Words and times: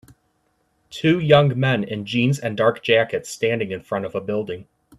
Two 0.89 1.19
young 1.19 1.59
men 1.59 1.83
in 1.83 2.07
jeans 2.07 2.39
and 2.39 2.57
dark 2.57 2.81
jackets 2.81 3.29
standing 3.29 3.69
in 3.69 3.81
front 3.83 4.03
of 4.03 4.15
a 4.15 4.19
building. 4.19 4.65